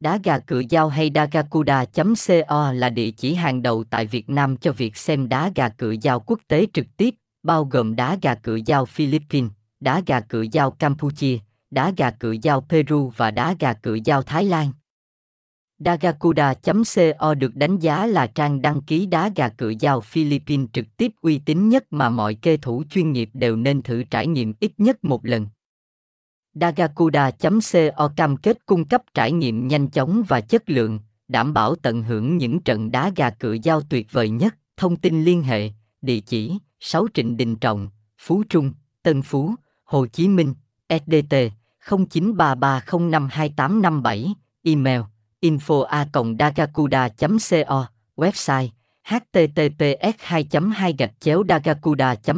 Đá 0.00 0.18
gà 0.24 0.38
cựa 0.38 0.62
dao 0.70 0.88
hay 0.88 1.10
dagakuda.co 1.14 2.72
là 2.72 2.90
địa 2.90 3.10
chỉ 3.10 3.34
hàng 3.34 3.62
đầu 3.62 3.84
tại 3.90 4.06
Việt 4.06 4.30
Nam 4.30 4.56
cho 4.56 4.72
việc 4.72 4.96
xem 4.96 5.28
đá 5.28 5.52
gà 5.54 5.68
cựa 5.68 5.94
dao 6.02 6.20
quốc 6.20 6.40
tế 6.48 6.66
trực 6.72 6.86
tiếp, 6.96 7.14
bao 7.42 7.64
gồm 7.64 7.96
đá 7.96 8.18
gà 8.22 8.34
cựa 8.34 8.58
dao 8.66 8.84
Philippines, 8.84 9.50
đá 9.80 10.02
gà 10.06 10.20
cựa 10.20 10.44
dao 10.52 10.70
Campuchia, 10.70 11.38
đá 11.70 11.92
gà 11.96 12.10
cựa 12.10 12.34
dao 12.42 12.60
Peru 12.60 13.12
và 13.16 13.30
đá 13.30 13.54
gà 13.60 13.72
cựa 13.72 13.96
dao 14.04 14.22
Thái 14.22 14.44
Lan. 14.44 14.72
Dagakuda.co 15.78 17.34
được 17.34 17.54
đánh 17.54 17.78
giá 17.78 18.06
là 18.06 18.26
trang 18.26 18.62
đăng 18.62 18.82
ký 18.82 19.06
đá 19.06 19.30
gà 19.36 19.48
cựa 19.48 19.72
dao 19.80 20.00
Philippines 20.00 20.68
trực 20.72 20.96
tiếp 20.96 21.12
uy 21.20 21.38
tín 21.38 21.68
nhất 21.68 21.84
mà 21.90 22.10
mọi 22.10 22.34
kê 22.34 22.56
thủ 22.56 22.84
chuyên 22.90 23.12
nghiệp 23.12 23.30
đều 23.32 23.56
nên 23.56 23.82
thử 23.82 24.02
trải 24.10 24.26
nghiệm 24.26 24.54
ít 24.60 24.72
nhất 24.78 25.04
một 25.04 25.26
lần. 25.26 25.46
Dagakuda.co 26.60 28.08
cam 28.16 28.36
kết 28.36 28.66
cung 28.66 28.84
cấp 28.84 29.02
trải 29.14 29.32
nghiệm 29.32 29.68
nhanh 29.68 29.88
chóng 29.88 30.22
và 30.28 30.40
chất 30.40 30.70
lượng, 30.70 31.00
đảm 31.28 31.54
bảo 31.54 31.74
tận 31.74 32.02
hưởng 32.02 32.36
những 32.36 32.60
trận 32.60 32.90
đá 32.90 33.10
gà 33.16 33.30
cựa 33.30 33.56
dao 33.64 33.80
tuyệt 33.80 34.12
vời 34.12 34.30
nhất. 34.30 34.54
Thông 34.76 34.96
tin 34.96 35.24
liên 35.24 35.42
hệ, 35.42 35.70
địa 36.02 36.20
chỉ 36.20 36.58
6 36.80 37.06
Trịnh 37.14 37.36
Đình 37.36 37.56
Trọng, 37.56 37.88
Phú 38.18 38.42
Trung, 38.48 38.72
Tân 39.02 39.22
Phú, 39.22 39.54
Hồ 39.84 40.06
Chí 40.06 40.28
Minh, 40.28 40.54
SDT 40.88 41.34
0933052857, 41.88 44.32
email 44.62 45.00
info 45.40 45.82
a 45.82 46.06
dagakuda 46.38 47.08
co 47.08 47.28
website 48.16 48.68
https 49.04 50.14
2 50.18 50.46
2 50.74 50.94
dagakuda 51.48 52.14
co 52.14 52.32